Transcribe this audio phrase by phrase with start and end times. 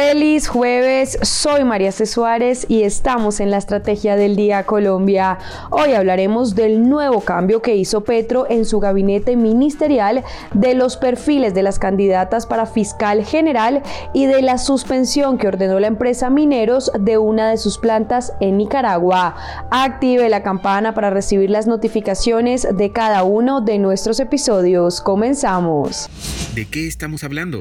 [0.00, 2.06] Feliz jueves, soy María C.
[2.06, 5.38] Suárez y estamos en la Estrategia del Día Colombia.
[5.70, 10.22] Hoy hablaremos del nuevo cambio que hizo Petro en su gabinete ministerial,
[10.54, 13.82] de los perfiles de las candidatas para fiscal general
[14.14, 18.56] y de la suspensión que ordenó la empresa Mineros de una de sus plantas en
[18.56, 19.34] Nicaragua.
[19.72, 25.00] Active la campana para recibir las notificaciones de cada uno de nuestros episodios.
[25.00, 26.08] Comenzamos.
[26.54, 27.58] ¿De qué estamos hablando?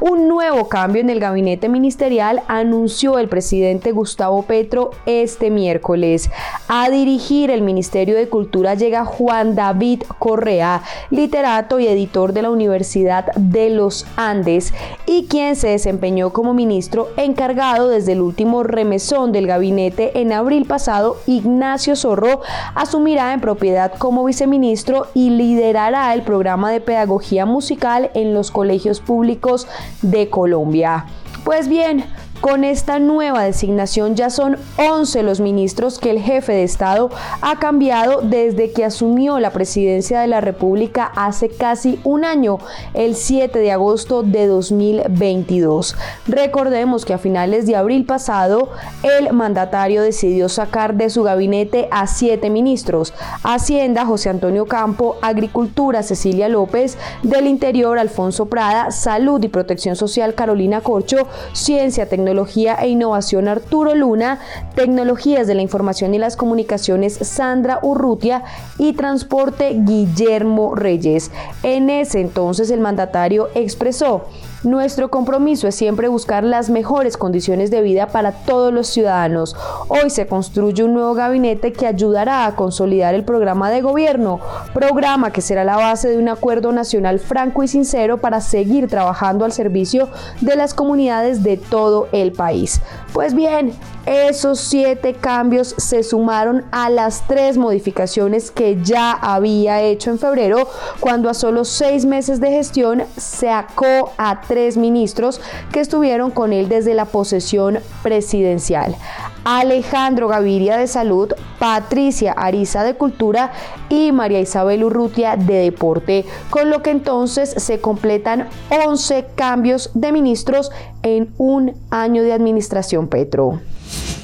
[0.00, 6.30] Un nuevo cambio en el gabinete ministerial anunció el presidente Gustavo Petro este miércoles.
[6.68, 12.50] A dirigir el Ministerio de Cultura llega Juan David Correa, literato y editor de la
[12.50, 14.74] Universidad de los Andes
[15.06, 20.66] y quien se desempeñó como ministro encargado desde el último remesón del gabinete en abril
[20.66, 21.16] pasado.
[21.26, 22.40] Ignacio Zorro
[22.74, 29.00] asumirá en propiedad como viceministro y liderará el programa de pedagogía musical en los colegios
[29.00, 29.66] públicos
[30.02, 31.06] de Colombia.
[31.44, 32.06] Pues bien,
[32.44, 37.08] con esta nueva designación ya son 11 los ministros que el jefe de Estado
[37.40, 42.58] ha cambiado desde que asumió la presidencia de la República hace casi un año,
[42.92, 45.96] el 7 de agosto de 2022.
[46.26, 48.68] Recordemos que a finales de abril pasado
[49.02, 56.02] el mandatario decidió sacar de su gabinete a siete ministros, Hacienda José Antonio Campo, Agricultura
[56.02, 62.74] Cecilia López, del Interior Alfonso Prada, Salud y Protección Social Carolina Corcho, Ciencia, Tecnología Tecnología
[62.82, 64.40] e Innovación Arturo Luna,
[64.74, 68.42] Tecnologías de la Información y las Comunicaciones Sandra Urrutia
[68.76, 71.30] y Transporte Guillermo Reyes.
[71.62, 74.24] En ese entonces el mandatario expresó
[74.64, 79.56] nuestro compromiso es siempre buscar las mejores condiciones de vida para todos los ciudadanos.
[79.88, 84.40] Hoy se construye un nuevo gabinete que ayudará a consolidar el programa de gobierno,
[84.72, 89.44] programa que será la base de un acuerdo nacional franco y sincero para seguir trabajando
[89.44, 90.08] al servicio
[90.40, 92.80] de las comunidades de todo el país.
[93.12, 93.72] Pues bien,
[94.06, 100.68] esos siete cambios se sumaron a las tres modificaciones que ya había hecho en febrero,
[101.00, 104.42] cuando a solo seis meses de gestión sacó a
[104.76, 105.40] ministros
[105.72, 108.96] que estuvieron con él desde la posesión presidencial.
[109.44, 113.52] Alejandro Gaviria de Salud, Patricia Ariza de Cultura
[113.88, 120.12] y María Isabel Urrutia de Deporte, con lo que entonces se completan 11 cambios de
[120.12, 120.70] ministros
[121.02, 123.60] en un año de administración Petro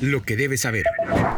[0.00, 0.84] lo que debes saber.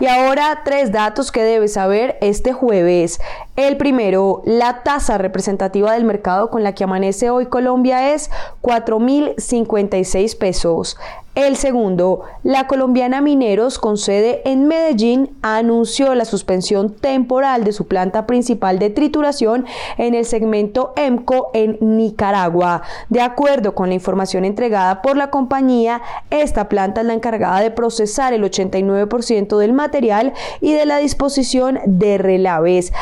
[0.01, 3.21] Y ahora tres datos que debes saber este jueves.
[3.57, 8.31] El primero, la tasa representativa del mercado con la que amanece hoy Colombia es
[8.61, 10.99] 4.056 pesos.
[11.37, 17.87] El segundo, la colombiana Mineros con sede en Medellín anunció la suspensión temporal de su
[17.87, 19.67] planta principal de trituración
[19.99, 22.81] en el segmento EMCO en Nicaragua.
[23.11, 26.01] De acuerdo con la información entregada por la compañía,
[26.31, 31.81] esta planta es la encargada de procesar el 89% del material y de la disposición
[31.85, 32.95] de relaves.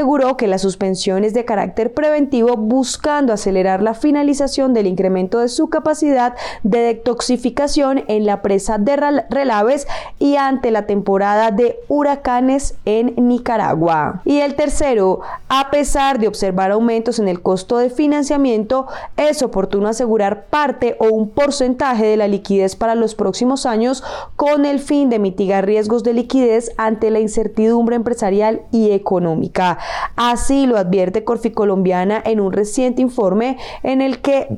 [0.00, 5.48] Aseguró que la suspensión es de carácter preventivo buscando acelerar la finalización del incremento de
[5.48, 8.96] su capacidad de detoxificación en la presa de
[9.28, 9.86] Relaves
[10.18, 14.22] y ante la temporada de huracanes en Nicaragua.
[14.24, 18.86] Y el tercero, a pesar de observar aumentos en el costo de financiamiento,
[19.18, 24.02] es oportuno asegurar parte o un porcentaje de la liquidez para los próximos años
[24.36, 29.76] con el fin de mitigar riesgos de liquidez ante la incertidumbre empresarial y económica.
[30.16, 34.48] Así lo advierte Corficolombiana en un reciente informe en el que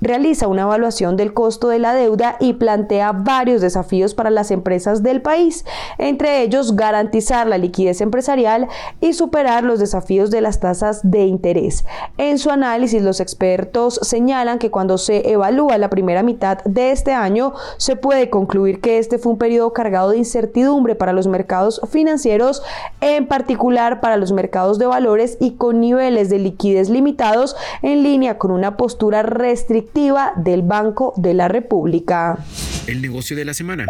[0.00, 5.02] realiza una evaluación del costo de la deuda y plantea varios desafíos para las empresas
[5.02, 5.64] del país,
[5.98, 8.68] entre ellos garantizar la liquidez empresarial
[9.00, 11.84] y superar los desafíos de las tasas de interés.
[12.18, 17.12] En su análisis, los expertos señalan que cuando se evalúa la primera mitad de este
[17.12, 21.80] año, se puede concluir que este fue un periodo cargado de incertidumbre para los mercados
[21.88, 22.62] financieros,
[23.00, 28.38] en particular para los mercados de valores y con niveles de liquidez limitados en línea
[28.38, 32.38] con una postura restrictiva del Banco de la República.
[32.88, 33.86] El negocio de la semana.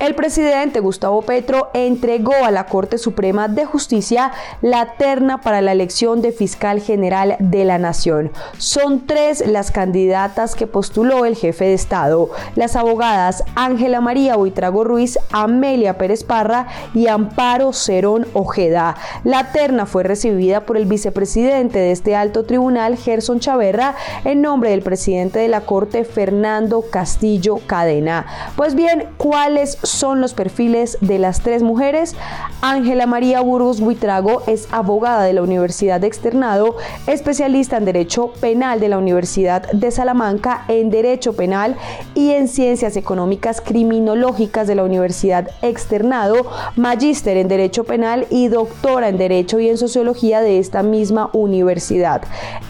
[0.00, 4.32] El presidente Gustavo Petro entregó a la Corte Suprema de Justicia
[4.62, 8.32] la terna para la elección de fiscal general de la Nación.
[8.56, 14.84] Son tres las candidatas que postuló el jefe de Estado, las abogadas Ángela María Buitrago
[14.84, 18.96] Ruiz, Amelia Pérez Parra y Amparo Cerón Ojeda.
[19.22, 23.94] La terna fue recibida por el vicepresidente de este alto tribunal, Gerson Chaverra,
[24.24, 28.13] en nombre del presidente de la Corte, Fernando Castillo Cadena.
[28.56, 32.14] Pues bien, ¿cuáles son los perfiles de las tres mujeres.
[32.60, 36.76] Ángela María Burgos Buitrago es abogada de la Universidad de Externado,
[37.06, 41.76] especialista en Derecho Penal de la Universidad de Salamanca, en Derecho Penal
[42.14, 46.46] y en Ciencias Económicas Criminológicas de la Universidad Externado,
[46.76, 52.22] magíster en Derecho Penal y doctora en Derecho y en Sociología de esta misma universidad.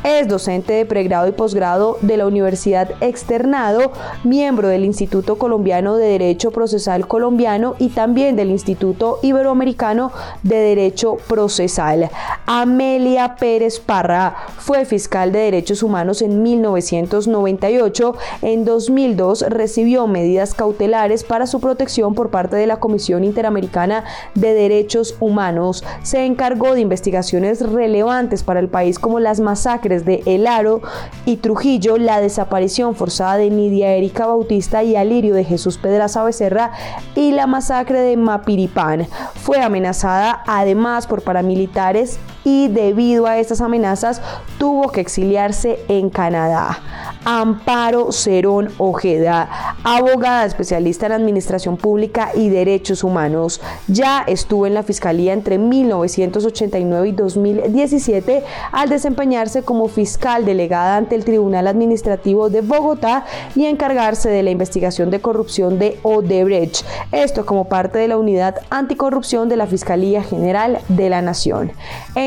[0.05, 3.91] Es docente de pregrado y posgrado de la Universidad Externado,
[4.23, 10.13] miembro del Instituto Colombiano de Derecho Procesal colombiano y también del Instituto Iberoamericano
[10.43, 12.11] de Derecho Procesal.
[12.45, 18.15] Amelia Pérez Parra fue fiscal de derechos humanos en 1998.
[18.43, 24.05] En 2002 recibió medidas cautelares para su protección por parte de la Comisión Interamericana
[24.35, 25.83] de Derechos Humanos.
[26.03, 30.83] Se encargó de investigaciones relevantes para el país como las masacres de El Aro
[31.25, 36.73] y Trujillo, la desaparición forzada de Nidia Erika Bautista y Alirio de Jesús Pedraza Becerra
[37.15, 39.07] y la masacre de Mapiripán.
[39.37, 44.21] Fue amenazada además por paramilitares y debido a estas amenazas
[44.59, 46.79] tuvo que exiliarse en Canadá.
[47.25, 49.49] Amparo Cerón Ojeda,
[49.83, 53.63] abogada especialista en administración pública y derechos humanos.
[53.89, 61.15] Ya estuvo en la Fiscalía entre 1989 y 2017 al desempeñarse como fiscal delegada ante
[61.15, 63.25] el Tribunal Administrativo de Bogotá
[63.55, 66.85] y encargarse de la investigación de corrupción de Odebrecht.
[67.11, 71.73] Esto como parte de la unidad anticorrupción de la Fiscalía General de la Nación.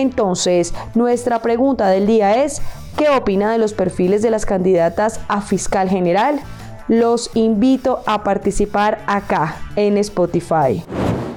[0.08, 2.62] Entonces, nuestra pregunta del día es,
[2.98, 6.40] ¿qué opina de los perfiles de las candidatas a fiscal general?
[6.88, 10.82] Los invito a participar acá en Spotify.